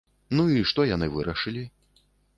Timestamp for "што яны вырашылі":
0.71-1.63